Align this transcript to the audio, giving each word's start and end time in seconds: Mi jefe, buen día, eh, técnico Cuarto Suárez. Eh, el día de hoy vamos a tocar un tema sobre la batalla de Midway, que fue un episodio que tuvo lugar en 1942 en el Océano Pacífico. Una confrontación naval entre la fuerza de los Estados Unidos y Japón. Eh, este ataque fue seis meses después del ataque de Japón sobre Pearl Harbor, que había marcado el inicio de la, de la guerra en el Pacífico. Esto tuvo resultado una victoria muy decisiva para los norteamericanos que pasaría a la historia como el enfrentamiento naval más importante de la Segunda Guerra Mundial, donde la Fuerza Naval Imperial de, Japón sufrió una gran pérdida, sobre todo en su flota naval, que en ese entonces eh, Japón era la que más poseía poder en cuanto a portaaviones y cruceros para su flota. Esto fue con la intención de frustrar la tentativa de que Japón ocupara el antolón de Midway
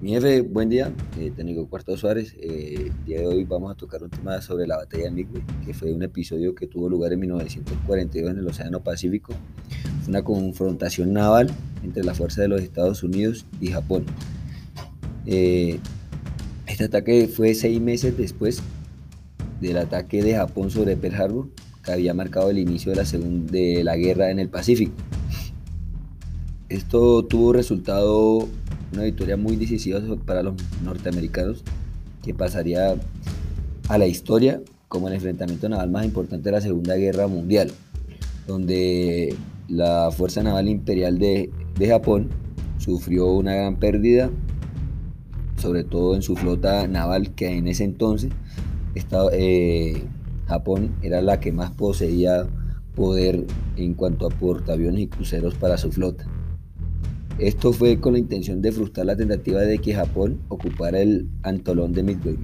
Mi 0.00 0.10
jefe, 0.10 0.42
buen 0.42 0.68
día, 0.68 0.92
eh, 1.18 1.32
técnico 1.34 1.66
Cuarto 1.66 1.96
Suárez. 1.96 2.32
Eh, 2.38 2.86
el 2.86 3.04
día 3.04 3.18
de 3.18 3.26
hoy 3.26 3.42
vamos 3.42 3.72
a 3.72 3.74
tocar 3.74 4.00
un 4.00 4.10
tema 4.10 4.40
sobre 4.40 4.64
la 4.64 4.76
batalla 4.76 5.04
de 5.04 5.10
Midway, 5.10 5.42
que 5.66 5.74
fue 5.74 5.92
un 5.92 6.04
episodio 6.04 6.54
que 6.54 6.68
tuvo 6.68 6.88
lugar 6.88 7.12
en 7.12 7.18
1942 7.18 8.30
en 8.30 8.38
el 8.38 8.46
Océano 8.46 8.80
Pacífico. 8.80 9.34
Una 10.06 10.22
confrontación 10.22 11.12
naval 11.12 11.50
entre 11.82 12.04
la 12.04 12.14
fuerza 12.14 12.42
de 12.42 12.48
los 12.48 12.62
Estados 12.62 13.02
Unidos 13.02 13.44
y 13.60 13.72
Japón. 13.72 14.04
Eh, 15.26 15.80
este 16.68 16.84
ataque 16.84 17.26
fue 17.26 17.54
seis 17.54 17.80
meses 17.80 18.16
después 18.16 18.62
del 19.60 19.78
ataque 19.78 20.22
de 20.22 20.36
Japón 20.36 20.70
sobre 20.70 20.96
Pearl 20.96 21.16
Harbor, 21.16 21.48
que 21.82 21.90
había 21.90 22.14
marcado 22.14 22.50
el 22.50 22.58
inicio 22.58 22.92
de 22.92 22.96
la, 23.02 23.04
de 23.50 23.82
la 23.82 23.96
guerra 23.96 24.30
en 24.30 24.38
el 24.38 24.48
Pacífico. 24.48 24.92
Esto 26.68 27.24
tuvo 27.24 27.52
resultado 27.52 28.48
una 28.92 29.02
victoria 29.04 29.36
muy 29.36 29.56
decisiva 29.56 30.00
para 30.24 30.42
los 30.42 30.54
norteamericanos 30.82 31.62
que 32.22 32.34
pasaría 32.34 32.96
a 33.88 33.98
la 33.98 34.06
historia 34.06 34.60
como 34.88 35.08
el 35.08 35.14
enfrentamiento 35.14 35.68
naval 35.68 35.90
más 35.90 36.04
importante 36.04 36.44
de 36.44 36.52
la 36.52 36.60
Segunda 36.60 36.96
Guerra 36.96 37.28
Mundial, 37.28 37.70
donde 38.46 39.34
la 39.68 40.10
Fuerza 40.10 40.42
Naval 40.42 40.68
Imperial 40.68 41.18
de, 41.18 41.50
Japón 41.86 42.30
sufrió 42.78 43.26
una 43.32 43.54
gran 43.54 43.76
pérdida, 43.76 44.30
sobre 45.56 45.84
todo 45.84 46.14
en 46.14 46.22
su 46.22 46.36
flota 46.36 46.88
naval, 46.88 47.34
que 47.34 47.56
en 47.56 47.68
ese 47.68 47.84
entonces 47.84 48.32
eh, 49.32 50.02
Japón 50.46 50.96
era 51.02 51.20
la 51.20 51.38
que 51.38 51.52
más 51.52 51.70
poseía 51.70 52.46
poder 52.94 53.46
en 53.76 53.94
cuanto 53.94 54.26
a 54.26 54.30
portaaviones 54.30 55.02
y 55.02 55.06
cruceros 55.06 55.54
para 55.54 55.76
su 55.76 55.92
flota. 55.92 56.26
Esto 57.38 57.72
fue 57.72 58.00
con 58.00 58.14
la 58.14 58.18
intención 58.18 58.60
de 58.60 58.72
frustrar 58.72 59.06
la 59.06 59.16
tentativa 59.16 59.60
de 59.60 59.78
que 59.78 59.94
Japón 59.94 60.40
ocupara 60.48 60.98
el 60.98 61.28
antolón 61.44 61.92
de 61.92 62.02
Midway 62.02 62.36